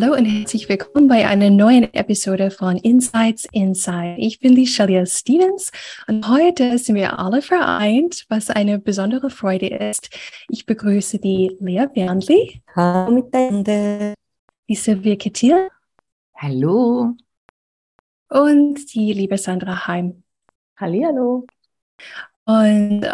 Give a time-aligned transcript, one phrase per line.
[0.00, 4.14] Hallo und herzlich willkommen bei einer neuen Episode von Insights Inside.
[4.16, 5.70] Ich bin die Shelia Stevens
[6.06, 10.08] und heute sind wir alle vereint, was eine besondere Freude ist.
[10.48, 12.62] Ich begrüße die Lea Wernli.
[12.74, 14.14] Hallo miteinander.
[14.70, 15.68] Die Sylvia Kettil.
[16.34, 17.14] Hallo.
[18.30, 20.22] Und die liebe Sandra Heim.
[20.78, 21.46] Hallihallo.
[22.46, 23.06] Und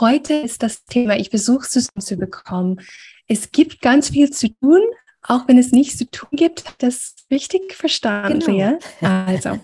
[0.00, 2.80] heute ist das Thema, ich versuche es zusammenzubekommen.
[3.26, 4.80] Es gibt ganz viel zu tun,
[5.22, 8.52] auch wenn es nichts zu tun gibt, das richtig verstanden, genau.
[8.52, 8.78] Lea.
[9.00, 9.58] Also,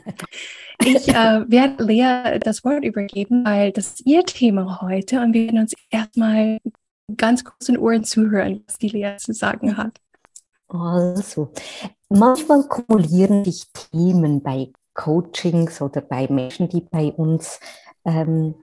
[0.85, 5.47] ich äh, werde Lea das Wort übergeben, weil das ist ihr Thema heute und wir
[5.47, 6.59] werden uns erstmal
[7.17, 10.01] ganz kurz in Ohren zuhören, was die Lea zu sagen hat.
[10.69, 11.53] Also,
[12.09, 17.61] manchmal kumulieren sich Themen bei Coachings oder bei Menschen, die bei uns
[18.05, 18.55] ähm,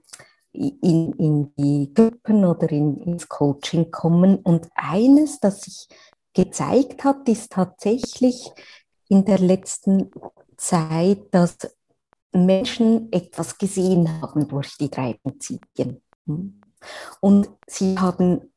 [0.52, 4.36] in, in die Gruppen oder in, ins Coaching kommen.
[4.36, 5.88] Und eines, das sich
[6.34, 8.50] gezeigt hat, ist tatsächlich
[9.08, 10.10] in der letzten
[10.56, 11.56] Zeit, dass
[12.32, 16.02] Menschen etwas gesehen haben durch die drei Prinzipien.
[17.20, 18.52] Und sie haben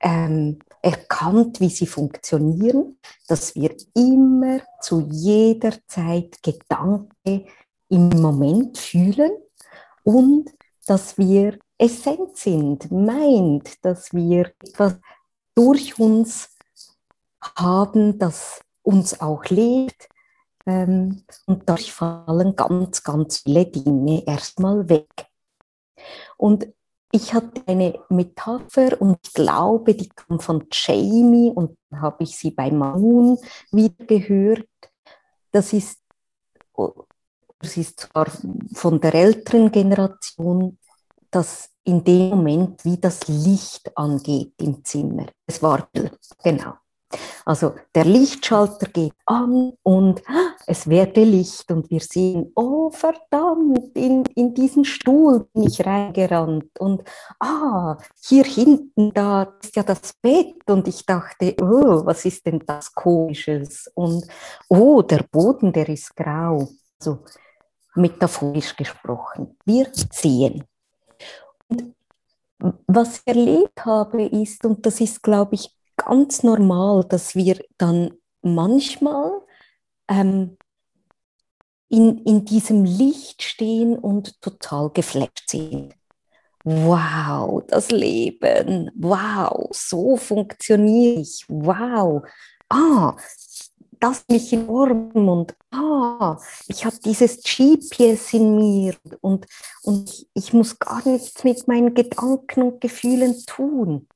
[0.00, 7.46] ähm, erkannt, wie sie funktionieren, dass wir immer zu jeder Zeit Gedanke
[7.88, 9.32] im Moment fühlen
[10.04, 10.50] und
[10.86, 14.96] dass wir Essenz sind, meint, dass wir etwas
[15.54, 16.48] durch uns
[17.56, 20.08] haben, das uns auch lebt.
[20.66, 25.26] Ähm, und dadurch fallen ganz, ganz viele Dinge erstmal weg.
[26.36, 26.68] Und
[27.10, 32.36] ich hatte eine Metapher und ich glaube, die kommt von Jamie und dann habe ich
[32.36, 33.38] sie bei Mamun
[33.70, 34.66] wieder gehört.
[35.50, 36.00] Das ist,
[36.74, 38.28] das ist zwar
[38.72, 40.78] von der älteren Generation,
[41.30, 45.26] dass in dem Moment wie das Licht angeht im Zimmer.
[45.46, 45.88] Es war
[46.42, 46.74] genau.
[47.44, 50.22] Also der Lichtschalter geht an und
[50.66, 56.78] es werde Licht und wir sehen, oh verdammt, in, in diesen Stuhl bin ich reingerannt
[56.78, 57.02] und
[57.40, 62.60] ah, hier hinten, da ist ja das Bett und ich dachte, oh, was ist denn
[62.66, 64.26] das Komisches und
[64.68, 66.68] oh, der Boden, der ist grau.
[66.98, 67.18] So
[67.94, 69.56] metaphorisch gesprochen.
[69.64, 70.64] Wir sehen.
[71.68, 71.94] Und
[72.86, 78.14] was ich erlebt habe ist, und das ist, glaube ich, ganz normal, dass wir dann
[78.42, 79.40] manchmal
[80.08, 80.56] ähm,
[81.88, 85.94] in, in diesem Licht stehen und total geflasht sind.
[86.64, 92.22] Wow, das Leben, wow, so funktioniere ich, wow,
[92.68, 93.16] ah,
[94.02, 99.46] das mich in Ordnung und ah, ich habe dieses GPS in mir und,
[99.82, 104.08] und ich muss gar nichts mit meinen Gedanken und Gefühlen tun.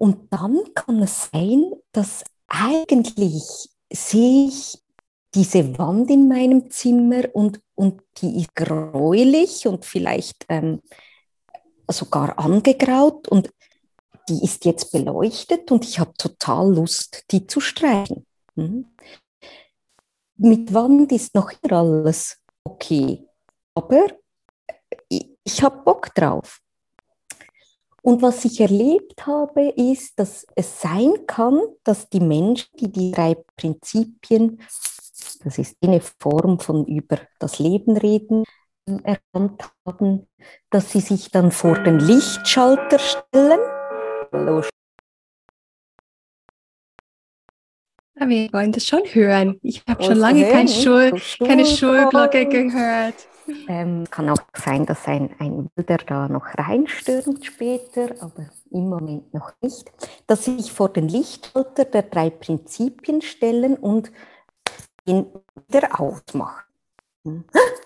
[0.00, 4.78] Und dann kann es sein, dass eigentlich sehe ich
[5.34, 10.80] diese Wand in meinem Zimmer und, und die ist gräulich und vielleicht ähm,
[11.86, 13.52] sogar angegraut und
[14.30, 18.24] die ist jetzt beleuchtet und ich habe total Lust, die zu streichen.
[18.54, 18.86] Mhm.
[20.38, 23.28] Mit Wand ist noch alles okay,
[23.74, 24.06] aber
[25.10, 26.62] ich, ich habe Bock drauf.
[28.02, 33.10] Und was ich erlebt habe, ist, dass es sein kann, dass die Menschen, die die
[33.10, 34.60] drei Prinzipien,
[35.44, 38.44] das ist eine Form von über das Leben reden,
[39.04, 40.26] erkannt haben,
[40.70, 43.60] dass sie sich dann vor den Lichtschalter stellen.
[44.32, 44.62] Hallo.
[48.14, 49.58] Wir wollen das schon hören.
[49.62, 53.14] Ich habe schon lange kein Schul, keine Schulglocke gehört.
[53.68, 59.32] Ähm, kann auch sein, dass ein, ein Wilder da noch reinstürmt später, aber im Moment
[59.34, 59.90] noch nicht.
[60.26, 64.10] Dass sie sich vor den Lichthalter der drei Prinzipien stellen und
[65.06, 65.26] ihn
[65.68, 66.64] wieder ausmachen.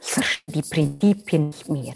[0.00, 1.94] Ich verstehe die Prinzipien nicht mehr.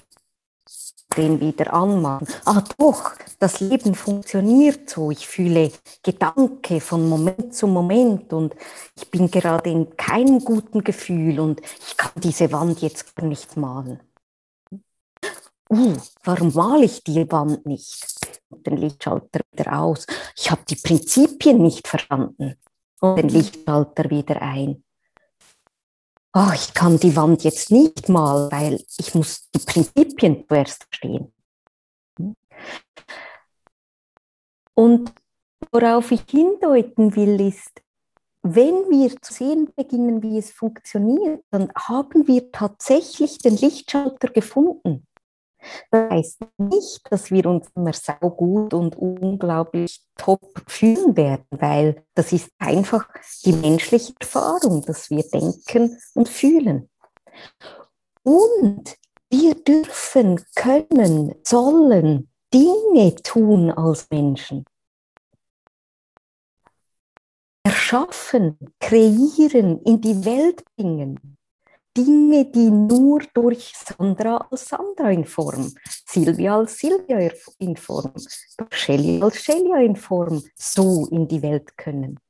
[1.18, 2.26] Den wieder anmachen.
[2.46, 5.10] Ah doch, das Leben funktioniert so.
[5.10, 5.70] Ich fühle
[6.02, 8.54] Gedanke von Moment zu Moment und
[8.96, 13.56] ich bin gerade in keinem guten Gefühl und ich kann diese Wand jetzt gar nicht
[13.56, 14.00] malen.
[15.70, 18.18] Uh, warum male ich die Wand nicht?
[18.50, 20.06] den Lichtschalter wieder aus.
[20.36, 22.54] Ich habe die Prinzipien nicht verstanden
[23.00, 24.84] und den Lichtschalter wieder ein.
[26.34, 31.32] Oh, ich kann die Wand jetzt nicht mal, weil ich muss die Prinzipien zuerst verstehen.
[34.74, 35.12] Und
[35.72, 37.82] worauf ich hindeuten will, ist,
[38.42, 45.07] wenn wir zu sehen beginnen, wie es funktioniert, dann haben wir tatsächlich den Lichtschalter gefunden.
[45.90, 52.04] Das heißt nicht, dass wir uns immer so gut und unglaublich top fühlen werden, weil
[52.14, 53.08] das ist einfach
[53.44, 56.88] die menschliche Erfahrung, dass wir denken und fühlen.
[58.22, 58.96] Und
[59.30, 64.64] wir dürfen, können, sollen Dinge tun als Menschen.
[67.62, 71.37] Erschaffen, kreieren, in die Welt bringen.
[71.98, 75.74] Dinge, die nur durch Sandra als Sandra in Form,
[76.06, 77.28] Silvia als Silvia
[77.58, 78.12] in Form,
[78.70, 82.20] Shelly als Shelly in Form so in die Welt können.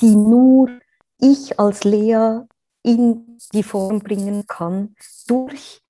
[0.00, 0.68] Die nur
[1.20, 2.40] ich als Lea
[2.82, 4.96] in die Form bringen kann
[5.28, 5.80] durch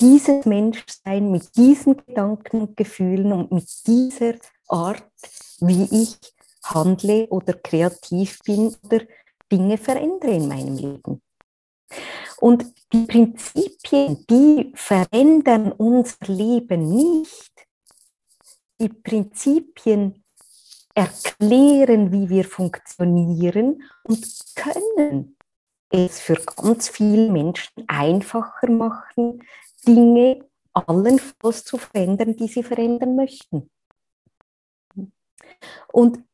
[0.00, 4.34] dieses Menschsein mit diesen Gedanken und Gefühlen und mit dieser
[4.68, 5.10] Art,
[5.58, 6.18] wie ich
[6.62, 9.00] handle oder kreativ bin oder
[9.50, 11.20] Dinge verändere in meinem Leben.
[12.38, 17.52] Und die Prinzipien, die verändern unser Leben nicht.
[18.80, 20.24] Die Prinzipien
[20.94, 25.36] erklären, wie wir funktionieren und können
[25.90, 29.42] es für ganz viele Menschen einfacher machen,
[29.86, 33.70] Dinge allenfalls zu verändern, die sie verändern möchten.
[35.92, 36.24] Und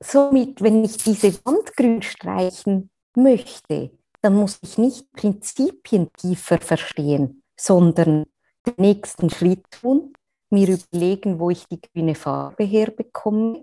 [0.00, 3.90] somit, wenn ich diese Wand grün streichen möchte,
[4.26, 8.26] dann muss ich nicht Prinzipien tiefer verstehen, sondern
[8.66, 10.14] den nächsten Schritt tun,
[10.50, 13.62] mir überlegen, wo ich die grüne Farbe herbekomme,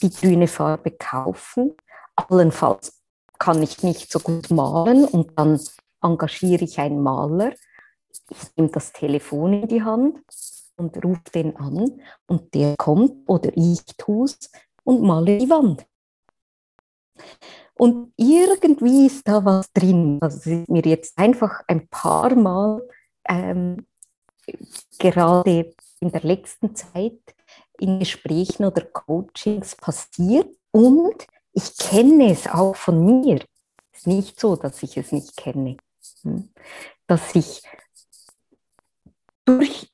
[0.00, 1.74] die grüne Farbe kaufen.
[2.14, 3.02] Allenfalls
[3.40, 5.60] kann ich nicht so gut malen und dann
[6.00, 7.52] engagiere ich einen Maler.
[8.30, 10.20] Ich nehme das Telefon in die Hand
[10.76, 14.52] und rufe den an und der kommt oder ich tue es
[14.84, 15.84] und male die Wand.
[17.80, 20.18] Und irgendwie ist da was drin.
[20.20, 22.86] Also es ist mir jetzt einfach ein paar Mal
[23.26, 23.86] ähm,
[24.98, 27.22] gerade in der letzten Zeit
[27.78, 33.40] in Gesprächen oder Coachings passiert und ich kenne es auch von mir.
[33.92, 35.78] Es ist nicht so, dass ich es nicht kenne.
[36.20, 36.50] Hm.
[37.06, 37.62] Dass ich
[39.46, 39.90] durch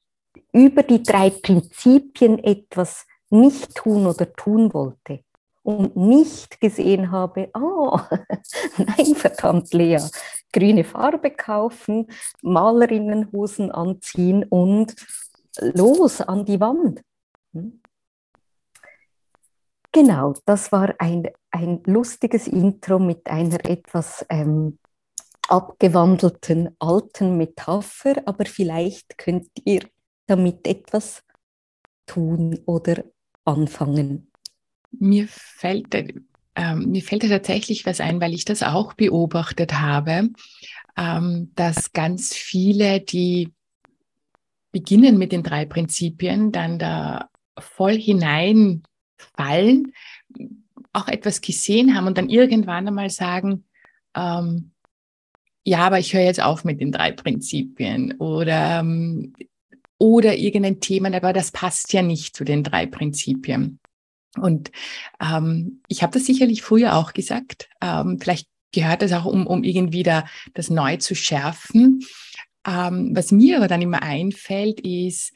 [0.50, 5.22] über die drei Prinzipien etwas nicht tun oder tun wollte
[5.66, 7.98] und nicht gesehen habe, oh,
[8.78, 9.98] nein, verdammt, Lea,
[10.52, 12.06] grüne Farbe kaufen,
[12.40, 14.94] Malerinnenhosen anziehen und
[15.58, 17.02] los an die Wand.
[17.52, 17.80] Hm?
[19.90, 24.78] Genau, das war ein, ein lustiges Intro mit einer etwas ähm,
[25.48, 29.80] abgewandelten alten Metapher, aber vielleicht könnt ihr
[30.28, 31.24] damit etwas
[32.06, 33.02] tun oder
[33.44, 34.30] anfangen.
[34.98, 35.94] Mir fällt,
[36.54, 40.30] ähm, mir fällt da tatsächlich was ein, weil ich das auch beobachtet habe,
[40.96, 43.52] ähm, dass ganz viele, die
[44.72, 49.92] beginnen mit den drei Prinzipien, dann da voll hineinfallen,
[50.92, 53.64] auch etwas gesehen haben und dann irgendwann einmal sagen,
[54.14, 54.72] ähm,
[55.64, 59.34] ja, aber ich höre jetzt auf mit den drei Prinzipien oder, ähm,
[59.98, 63.80] oder irgendein Thema, aber das passt ja nicht zu den drei Prinzipien.
[64.38, 64.70] Und
[65.20, 67.68] ähm, ich habe das sicherlich früher auch gesagt.
[67.80, 70.24] Ähm, vielleicht gehört das auch, um, um irgendwie da
[70.54, 72.04] das neu zu schärfen.
[72.66, 75.32] Ähm, was mir aber dann immer einfällt, ist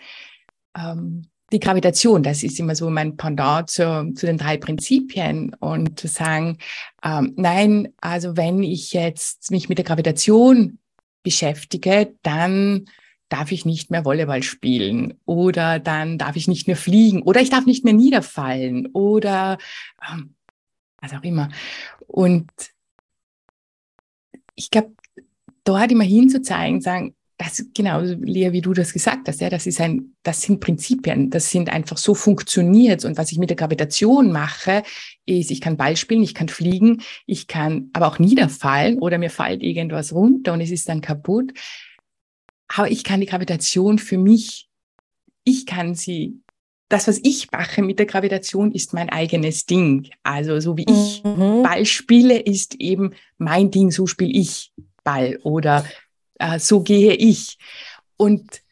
[0.76, 2.22] ähm, die Gravitation.
[2.22, 6.58] Das ist immer so mein Pendant zu, zu den drei Prinzipien und zu sagen,
[7.02, 10.78] ähm, nein, also wenn ich jetzt mich mit der Gravitation
[11.22, 12.86] beschäftige, dann
[13.30, 17.48] darf ich nicht mehr Volleyball spielen oder dann darf ich nicht mehr fliegen oder ich
[17.48, 19.56] darf nicht mehr niederfallen oder
[20.10, 20.34] ähm,
[21.00, 21.48] was auch immer.
[22.06, 22.50] Und
[24.54, 24.92] ich glaube,
[25.64, 29.80] dort immer hinzuzeigen, sagen, das genau, Lea, wie du das gesagt hast, ja, das ist
[29.80, 33.06] ein, das sind Prinzipien, das sind einfach so funktioniert.
[33.06, 34.82] Und was ich mit der Gravitation mache,
[35.24, 39.30] ist, ich kann Ball spielen, ich kann fliegen, ich kann aber auch niederfallen oder mir
[39.30, 41.52] fällt irgendwas runter und es ist dann kaputt
[42.76, 44.68] aber ich kann die Gravitation für mich,
[45.44, 46.40] ich kann sie,
[46.88, 50.10] das, was ich mache mit der Gravitation, ist mein eigenes Ding.
[50.22, 51.62] Also so wie ich mhm.
[51.62, 54.72] Ball spiele, ist eben mein Ding, so spiele ich
[55.02, 55.84] Ball oder
[56.38, 57.58] äh, so gehe ich.
[58.16, 58.62] Und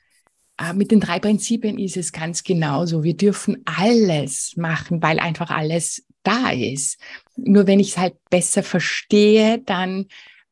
[0.58, 3.02] äh, mit den drei Prinzipien ist es ganz genauso.
[3.02, 6.98] Wir dürfen alles machen, weil einfach alles da ist.
[7.36, 10.06] Nur wenn ich es halt besser verstehe, dann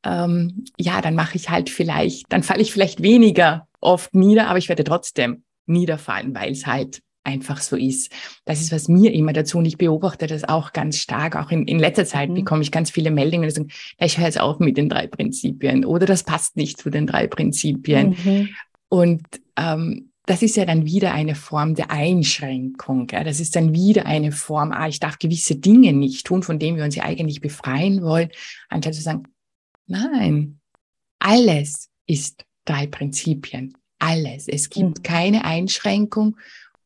[0.07, 4.59] ähm, ja, dann mache ich halt vielleicht, dann falle ich vielleicht weniger oft nieder, aber
[4.59, 8.13] ich werde trotzdem niederfallen, weil es halt einfach so ist.
[8.45, 11.67] Das ist, was mir immer dazu, und ich beobachte das auch ganz stark, auch in,
[11.67, 12.35] in letzter Zeit mhm.
[12.35, 15.85] bekomme ich ganz viele Meldungen, die sagen, ich höre jetzt auf mit den drei Prinzipien
[15.85, 18.17] oder das passt nicht zu den drei Prinzipien.
[18.25, 18.49] Mhm.
[18.89, 19.23] Und
[19.57, 23.09] ähm, das ist ja dann wieder eine Form der Einschränkung.
[23.11, 23.25] Ja?
[23.25, 26.77] Das ist dann wieder eine Form, ah, ich darf gewisse Dinge nicht tun, von denen
[26.77, 28.31] wir uns ja eigentlich befreien wollen,
[28.69, 29.25] anstatt zu sagen,
[29.87, 30.61] nein,
[31.19, 33.77] alles ist drei Prinzipien.
[33.99, 34.47] Alles.
[34.49, 35.03] Es gibt mhm.
[35.03, 36.37] keine Einschränkung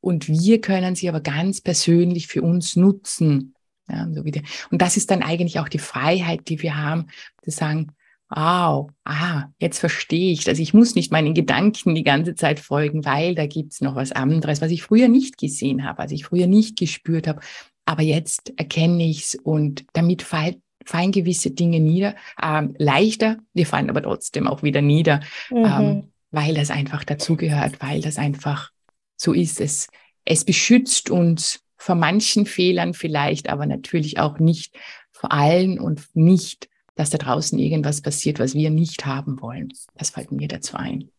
[0.00, 3.54] und wir können sie aber ganz persönlich für uns nutzen.
[3.88, 4.42] Ja, so wieder.
[4.70, 7.08] Und das ist dann eigentlich auch die Freiheit, die wir haben,
[7.42, 7.92] zu sagen,
[8.28, 10.60] wow, ah, jetzt verstehe ich das.
[10.60, 14.60] Ich muss nicht meinen Gedanken die ganze Zeit folgen, weil da gibt's noch was anderes,
[14.60, 17.40] was ich früher nicht gesehen habe, was ich früher nicht gespürt habe.
[17.84, 20.56] Aber jetzt erkenne ich's und damit fall,
[20.90, 25.20] fallen gewisse Dinge nieder, ähm, leichter, die fallen aber trotzdem auch wieder nieder,
[25.50, 25.64] mhm.
[25.64, 28.70] ähm, weil das einfach dazugehört, weil das einfach
[29.16, 29.88] so ist es.
[30.24, 34.76] Es beschützt uns vor manchen Fehlern vielleicht, aber natürlich auch nicht
[35.12, 39.72] vor allen und nicht, dass da draußen irgendwas passiert, was wir nicht haben wollen.
[39.96, 41.10] Das fällt mir dazu ein.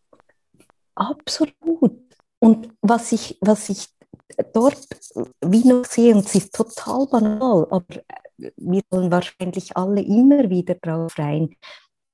[0.95, 1.97] Absolut.
[2.39, 3.87] Und was ich, was ich
[4.53, 4.87] dort
[5.41, 8.03] wie noch sehe, und es ist total banal, aber
[8.55, 11.55] wir wollen wahrscheinlich alle immer wieder drauf rein,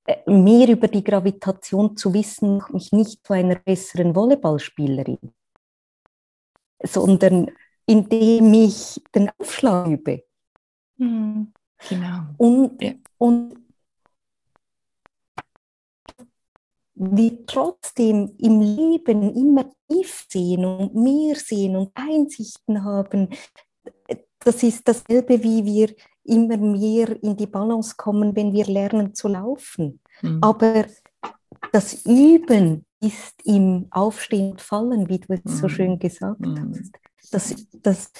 [0.06, 5.18] äh, mehr über die Gravitation zu wissen, macht mich nicht zu einer besseren Volleyballspielerin
[6.84, 7.52] sondern
[7.86, 10.24] indem ich den Aufschlag übe.
[10.98, 11.54] Mhm.
[11.90, 12.22] Genau.
[12.38, 12.94] Und, ja.
[13.18, 13.56] und
[16.96, 23.30] wir trotzdem im Leben immer tief sehen und mehr sehen und Einsichten haben,
[24.40, 25.96] das ist dasselbe, wie wir
[26.28, 30.00] immer mehr in die Balance kommen, wenn wir lernen zu laufen.
[30.22, 30.40] Mhm.
[30.42, 30.86] Aber
[31.72, 35.72] das Üben ist im Aufstehen und Fallen, wie du es so mhm.
[35.72, 36.74] schön gesagt mhm.
[36.80, 36.92] hast.
[37.32, 38.12] Das, das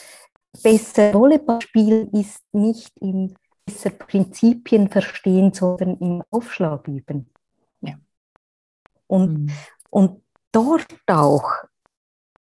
[0.62, 3.34] bessere Volleyballspiel ist nicht im
[3.66, 7.30] besser Prinzipien verstehen, sondern im Aufschlag üben.
[7.82, 7.96] Ja.
[9.08, 9.52] Und, mhm.
[9.90, 10.22] und
[10.52, 11.52] dort auch,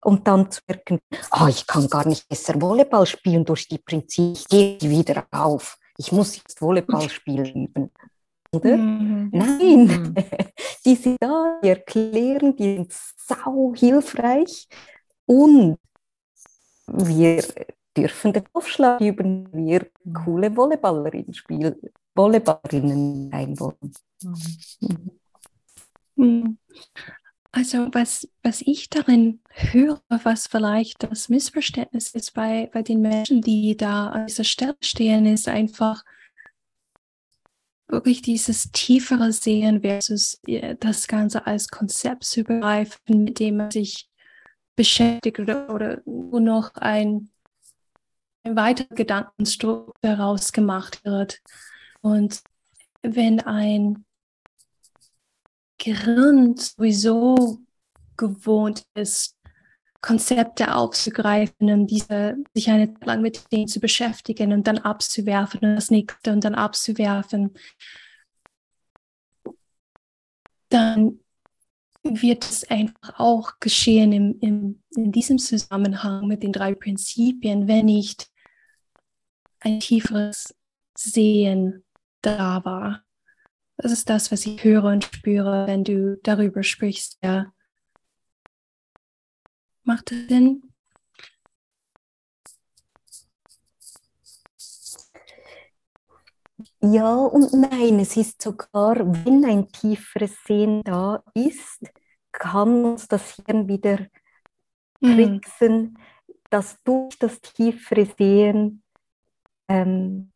[0.08, 1.00] und dann zu merken,
[1.38, 5.78] oh, ich kann gar nicht besser Volleyball spielen durch die Prinzipien, ich gehe wieder auf,
[5.98, 7.92] ich muss jetzt Volleyball spielen üben
[8.54, 8.78] oder?
[8.78, 9.30] Mhm.
[9.34, 10.16] Nein, mhm.
[10.86, 14.70] die sind da, die erklären, die sind sau hilfreich
[15.26, 15.78] und
[16.88, 17.44] wir
[17.98, 19.88] dürfen den Aufschlag üben, wir
[20.24, 21.76] coole Volleyballerinnen spielen,
[22.16, 23.94] Volleyballerinnen sein wollen.
[26.16, 26.58] Mhm.
[27.58, 33.42] Also was, was ich darin höre, was vielleicht das Missverständnis ist bei, bei den Menschen,
[33.42, 36.04] die da an dieser Stelle stehen, ist einfach,
[37.88, 43.72] wirklich dieses tiefere Sehen versus äh, das Ganze als Konzept zu begreifen, mit dem man
[43.72, 44.08] sich
[44.76, 47.32] beschäftigt oder, oder nur noch ein,
[48.44, 51.42] ein weiterer Gedankenstrug daraus gemacht wird.
[52.02, 52.44] Und
[53.02, 54.06] wenn ein
[55.78, 57.60] Gehirn sowieso
[58.18, 59.38] gewohnt ist,
[60.02, 65.60] Konzepte aufzugreifen und diese, sich eine Zeit lang mit denen zu beschäftigen und dann abzuwerfen
[65.62, 67.54] und das nächste und dann abzuwerfen,
[70.70, 71.20] dann
[72.04, 77.86] wird es einfach auch geschehen im, im, in diesem Zusammenhang mit den drei Prinzipien, wenn
[77.86, 78.30] nicht
[79.60, 80.56] ein tieferes
[80.96, 81.84] Sehen
[82.22, 83.04] da war.
[83.78, 87.54] Das ist das, was ich höre und spüre, wenn du darüber sprichst, ja.
[89.84, 90.64] Macht das Sinn?
[96.82, 101.82] Ja und nein, es ist sogar, wenn ein tieferes Sehen da ist,
[102.32, 104.08] kann uns das Hirn wieder
[105.00, 105.16] mhm.
[105.16, 105.98] tricksen, mhm.
[106.50, 108.84] dass durch das tiefere Sehen
[109.68, 110.32] ähm,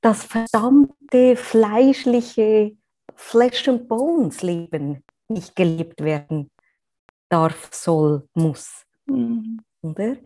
[0.00, 2.76] das verdammte fleischliche
[3.14, 6.50] Flesh and Bones Leben nicht gelebt werden
[7.28, 8.84] darf, soll, muss.
[9.06, 9.60] Mhm.
[9.82, 10.16] Oder?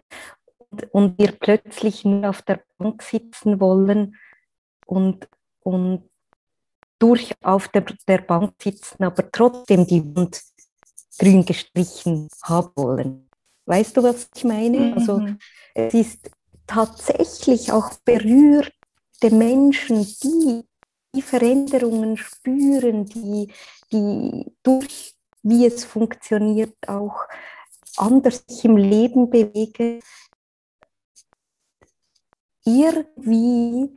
[0.71, 4.17] Und, und wir plötzlich nur auf der Bank sitzen wollen
[4.87, 5.29] und,
[5.61, 6.09] und
[6.99, 10.41] durch auf der, der Bank sitzen, aber trotzdem die Wand
[11.19, 13.29] grün gestrichen haben wollen.
[13.67, 14.95] Weißt du, was ich meine?
[14.95, 15.39] Also, mhm.
[15.75, 16.31] Also es ist
[16.67, 18.73] tatsächlich auch berührte
[19.31, 20.65] Menschen, die
[21.15, 23.53] die Veränderungen spüren, die,
[23.93, 25.15] die durch
[25.45, 27.17] wie es funktioniert, auch
[27.97, 30.01] anders sich im Leben bewege,
[32.65, 33.95] irgendwie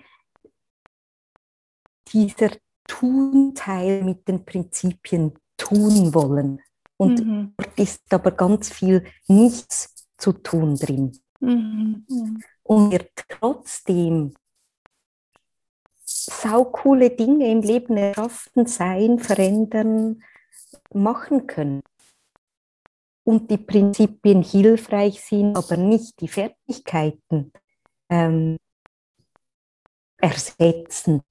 [2.12, 2.52] dieser
[2.88, 6.62] Tun-Teil mit den Prinzipien tun wollen.
[6.98, 7.54] Und mhm.
[7.58, 11.18] dort ist aber ganz viel nichts zu tun drin.
[11.40, 12.06] Mhm.
[12.64, 14.34] Und wir trotzdem
[16.30, 20.24] saukoole Dinge im Leben erschaffen, sein, verändern,
[20.94, 21.82] machen können.
[23.24, 27.52] Und die Prinzipien hilfreich sind, aber nicht die Fertigkeiten
[28.10, 28.58] ähm,
[30.18, 31.22] ersetzen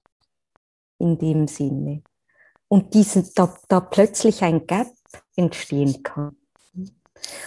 [0.99, 2.03] in dem Sinne.
[2.67, 4.91] Und diesen, da, da plötzlich ein Gap
[5.35, 6.35] entstehen kann.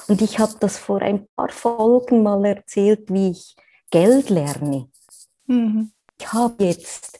[0.08, 3.56] Und ich habe das vor ein paar Folgen mal erzählt, wie ich
[3.90, 4.90] Geld lerne.
[5.46, 5.92] Mhm.
[6.18, 7.19] Ich habe jetzt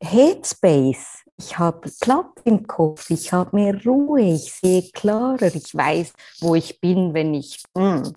[0.00, 6.12] Headspace, ich habe Platz im Kopf, ich habe mehr Ruhe, ich sehe klarer, ich weiß,
[6.40, 8.14] wo ich bin, wenn ich mh, hm,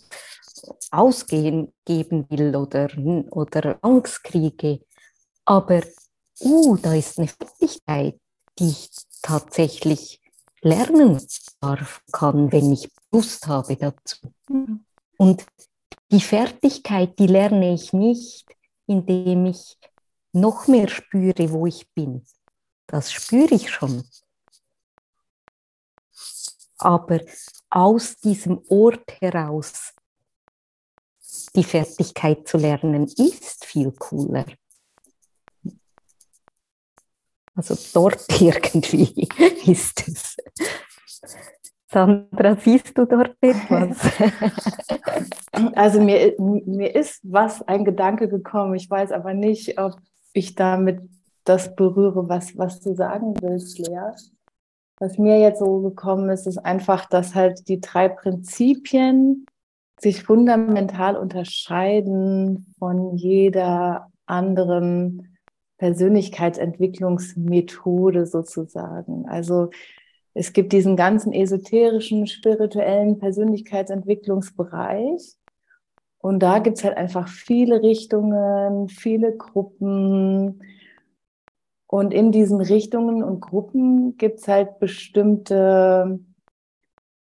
[0.91, 2.89] ausgehen geben will oder,
[3.31, 4.79] oder Angst kriege.
[5.45, 5.81] Aber
[6.41, 8.19] uh, da ist eine Fertigkeit,
[8.57, 8.89] die ich
[9.21, 10.21] tatsächlich
[10.61, 11.21] lernen
[11.61, 14.17] darf, kann, wenn ich Lust habe dazu.
[14.49, 14.85] Mhm.
[15.17, 15.45] Und
[16.11, 18.45] die Fertigkeit, die lerne ich nicht,
[18.87, 19.77] indem ich
[20.39, 22.25] noch mehr spüre, wo ich bin.
[22.87, 24.03] Das spüre ich schon.
[26.77, 27.19] Aber
[27.69, 29.93] aus diesem Ort heraus
[31.55, 34.45] die Fertigkeit zu lernen, ist viel cooler.
[37.55, 39.27] Also dort irgendwie
[39.65, 40.37] ist es.
[41.91, 43.97] Sandra, siehst du dort etwas?
[45.75, 48.75] Also mir, mir ist was, ein Gedanke gekommen.
[48.75, 49.99] Ich weiß aber nicht, ob
[50.33, 51.01] ich damit
[51.43, 54.11] das berühre, was, was du sagen willst, Lea.
[54.99, 59.45] Was mir jetzt so gekommen ist, ist einfach, dass halt die drei Prinzipien
[59.99, 65.37] sich fundamental unterscheiden von jeder anderen
[65.77, 69.25] Persönlichkeitsentwicklungsmethode sozusagen.
[69.27, 69.69] Also
[70.33, 75.35] es gibt diesen ganzen esoterischen, spirituellen Persönlichkeitsentwicklungsbereich.
[76.19, 80.61] Und da gibt es halt einfach viele Richtungen, viele Gruppen.
[81.87, 86.19] Und in diesen Richtungen und Gruppen gibt es halt bestimmte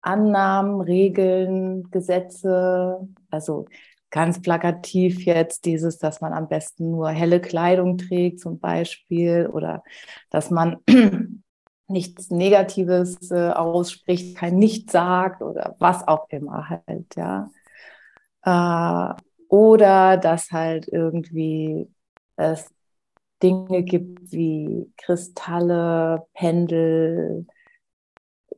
[0.00, 3.06] Annahmen, Regeln, Gesetze.
[3.30, 3.66] Also
[4.10, 9.82] ganz plakativ jetzt dieses, dass man am besten nur helle Kleidung trägt zum Beispiel oder
[10.30, 10.78] dass man
[11.88, 17.50] nichts Negatives äh, ausspricht, kein Nichts sagt oder was auch immer halt, ja.
[18.48, 19.14] Äh,
[19.48, 21.88] oder dass halt irgendwie
[22.36, 22.70] es
[23.42, 27.46] Dinge gibt wie Kristalle, Pendel,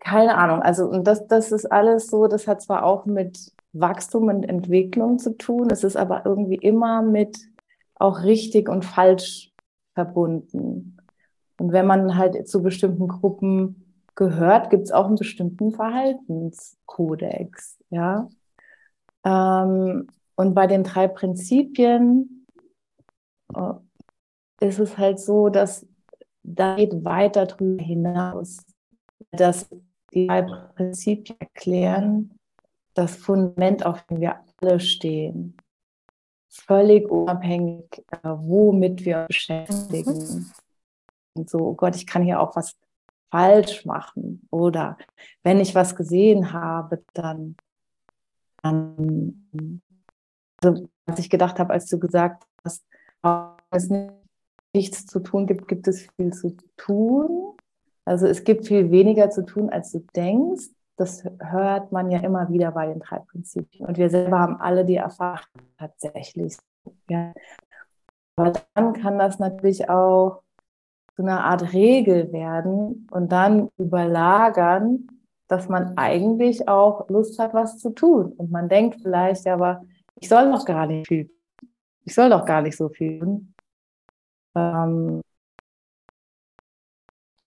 [0.00, 0.62] keine Ahnung.
[0.62, 5.18] Also und das, das ist alles so, das hat zwar auch mit Wachstum und Entwicklung
[5.18, 5.68] zu tun.
[5.70, 7.38] Es ist aber irgendwie immer mit
[7.96, 9.53] auch richtig und falsch
[9.94, 10.96] verbunden.
[11.59, 17.79] Und wenn man halt zu bestimmten Gruppen gehört, gibt es auch einen bestimmten Verhaltenskodex.
[17.90, 18.29] Ja?
[19.24, 22.46] Ähm, und bei den drei Prinzipien
[23.54, 25.87] äh, ist es halt so, dass
[26.42, 28.64] da geht weiter drüber hinaus,
[29.30, 29.68] dass
[30.12, 32.38] die drei Prinzipien erklären,
[32.94, 35.56] das Fundament, auf dem wir alle stehen.
[36.48, 40.12] Völlig unabhängig, äh, womit wir uns beschäftigen.
[40.12, 40.50] Mhm.
[41.35, 42.76] Und so, oh Gott, ich kann hier auch was
[43.30, 44.46] falsch machen.
[44.50, 44.98] Oder
[45.44, 47.56] wenn ich was gesehen habe, dann,
[48.62, 49.35] also,
[51.07, 52.85] was ich gedacht habe, als du gesagt hast,
[53.70, 53.88] es
[54.75, 57.57] nichts zu tun gibt, gibt es viel zu tun.
[58.05, 60.70] Also es gibt viel weniger zu tun, als du denkst
[61.01, 63.87] das hört man ja immer wieder bei den drei Prinzipien.
[63.87, 66.59] Und wir selber haben alle die Erfahrung tatsächlich.
[67.09, 67.33] Ja.
[68.37, 70.42] Aber dann kann das natürlich auch
[71.16, 75.09] so eine Art Regel werden und dann überlagern,
[75.51, 78.33] dass man eigentlich auch Lust hat, was zu tun.
[78.33, 79.85] Und man denkt vielleicht, aber
[80.21, 81.29] ich soll doch gar nicht viel,
[82.05, 83.55] ich soll doch gar nicht so viel tun.
[84.55, 85.23] Ähm,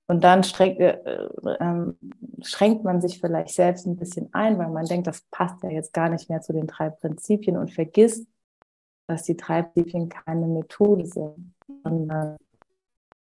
[0.07, 1.93] und dann schränkt, äh, äh,
[2.41, 5.93] schränkt man sich vielleicht selbst ein bisschen ein, weil man denkt, das passt ja jetzt
[5.93, 8.27] gar nicht mehr zu den drei Prinzipien und vergisst,
[9.07, 12.37] dass die drei Prinzipien keine Methode sind, sondern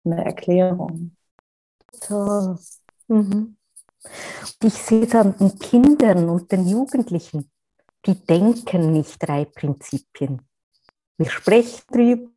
[0.04, 1.14] eine Erklärung.
[1.92, 2.56] So.
[3.08, 3.56] Mhm.
[4.62, 7.50] Ich sehe es an den Kindern und den Jugendlichen,
[8.06, 10.42] die denken nicht drei Prinzipien.
[11.16, 12.30] Wir sprechen drüber,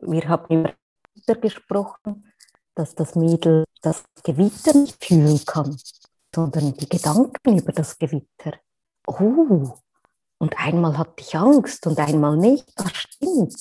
[0.00, 0.72] wir haben
[1.14, 2.32] über gesprochen,
[2.74, 5.76] dass das Mädel das Gewitter nicht fühlen kann.
[6.34, 8.58] sondern die Gedanken über das Gewitter.
[9.06, 9.78] Oh,
[10.38, 12.66] und einmal hatte ich Angst und einmal nicht.
[12.76, 13.56] Das stimmt.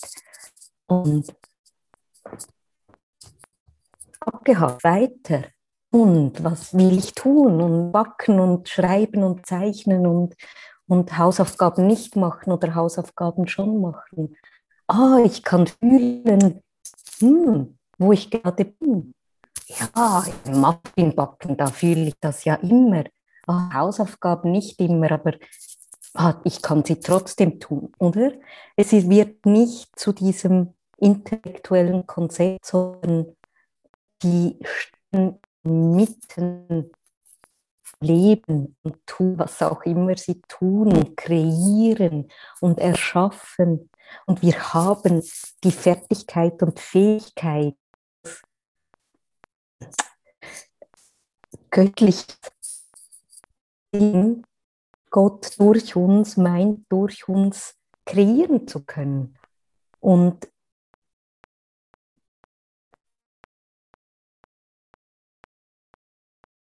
[0.88, 1.34] Und
[4.20, 5.46] abgehakt weiter.
[5.96, 7.62] Und was will ich tun?
[7.62, 10.36] Und backen und schreiben und zeichnen und,
[10.88, 14.36] und Hausaufgaben nicht machen oder Hausaufgaben schon machen.
[14.88, 16.62] Ah, ich kann fühlen,
[17.20, 19.14] hm, wo ich gerade bin.
[19.68, 23.06] Ja, Muffin backen, da fühle ich das ja immer.
[23.48, 25.36] Ah, Hausaufgaben nicht immer, aber
[26.14, 28.34] ah, ich kann sie trotzdem tun, oder?
[28.76, 33.34] Es wird nicht zu diesem intellektuellen Konzept, sondern
[34.22, 36.92] die stehen mitten
[38.00, 42.30] leben und tun, was auch immer sie tun, kreieren
[42.62, 43.90] und erschaffen.
[44.26, 45.24] Und wir haben
[45.64, 47.76] die Fertigkeit und Fähigkeit,
[51.70, 52.26] göttlich
[55.10, 57.76] Gott durch uns meint, durch uns
[58.06, 59.38] kreieren zu können.
[60.00, 60.50] Und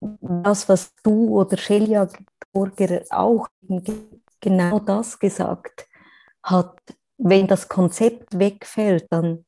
[0.02, 2.08] das, was du oder Shelia
[2.52, 3.48] Burger auch
[4.40, 5.88] genau das gesagt
[6.44, 6.80] hat,
[7.18, 9.46] wenn das Konzept wegfällt, dann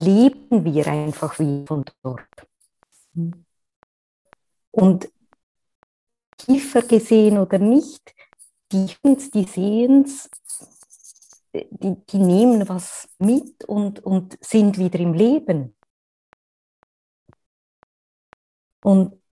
[0.00, 2.28] leben wir einfach wie von dort.
[4.72, 5.08] Und
[6.36, 8.14] tiefer gesehen oder nicht,
[8.72, 8.86] die,
[9.32, 10.28] die sehen es,
[11.52, 15.76] die, die nehmen was mit und, und sind wieder im Leben.
[18.82, 19.22] Und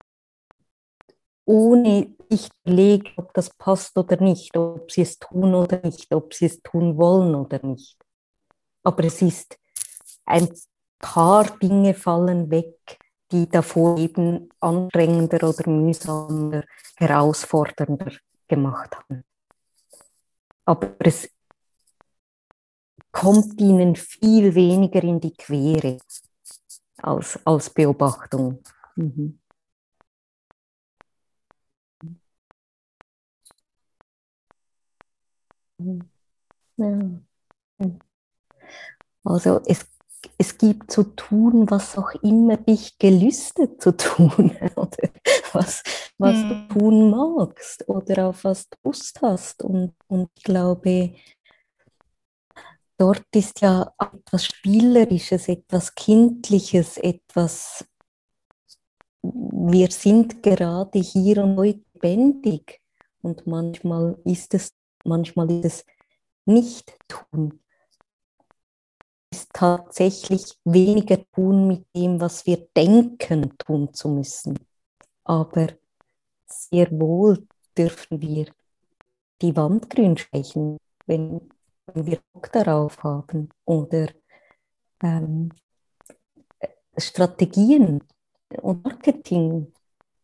[1.53, 6.33] ohne sich überlegen, ob das passt oder nicht, ob sie es tun oder nicht, ob
[6.33, 7.99] sie es tun wollen oder nicht.
[8.83, 9.59] Aber es ist
[10.25, 10.49] ein
[10.99, 12.99] paar Dinge fallen weg,
[13.31, 16.65] die davor eben anstrengender oder mühsamer,
[16.97, 18.13] herausfordernder
[18.49, 19.23] gemacht haben.
[20.65, 21.29] Aber es
[23.11, 25.99] kommt ihnen viel weniger in die Quere
[27.03, 28.63] als, als Beobachtung.
[28.97, 29.42] Mhm.
[36.77, 36.99] Ja.
[39.25, 39.87] Also es,
[40.39, 45.09] es gibt zu tun, was auch immer dich gelüstet zu tun, oder
[45.53, 45.83] was,
[46.19, 46.49] was hm.
[46.49, 49.63] du tun magst oder auf was du Lust hast.
[49.63, 51.15] Und, und ich glaube,
[52.97, 57.85] dort ist ja etwas Spielerisches, etwas Kindliches, etwas,
[59.23, 62.81] wir sind gerade hier und heute lebendig.
[63.23, 64.73] Und manchmal ist es
[65.05, 65.87] manchmal ist es
[66.45, 67.61] nicht tun.
[69.31, 74.59] Es ist tatsächlich weniger tun mit dem, was wir denken, tun zu müssen.
[75.25, 75.69] Aber
[76.47, 78.47] sehr wohl dürfen wir
[79.41, 81.49] die Wand grün streichen, wenn,
[81.95, 83.49] wir Bock darauf haben.
[83.65, 84.09] Oder
[85.03, 85.51] ähm,
[86.97, 88.03] Strategien
[88.61, 89.73] und Marketing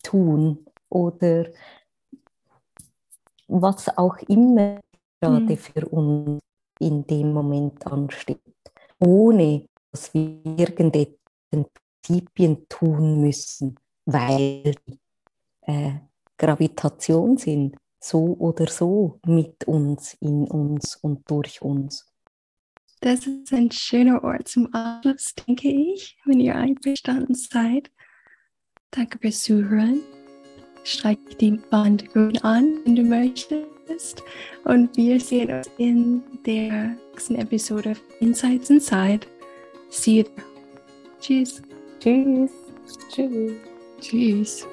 [0.02, 1.46] tun oder
[3.48, 4.80] was auch immer
[5.20, 5.56] gerade mhm.
[5.56, 6.40] für uns
[6.80, 8.40] in dem Moment ansteht,
[9.00, 11.18] ohne dass wir irgendetwas
[11.50, 14.98] Prinzipien tun müssen, weil die
[15.62, 15.92] äh,
[16.36, 22.06] Gravitation sind, so oder so mit uns, in uns und durch uns.
[23.00, 27.90] Das ist ein schöner Ort zum Abschluss, denke ich, wenn ihr einverstanden seid.
[28.90, 30.00] Danke fürs Zuhören
[30.88, 34.22] streich die Wand grün an, wenn du möchtest.
[34.64, 39.26] Und wir sehen uns in der nächsten Episode Insights Inside.
[39.90, 40.46] See you there.
[41.20, 41.62] Tschüss.
[42.00, 42.50] Tschüss.
[43.10, 43.52] Tschüss.
[44.00, 44.66] Tschüss.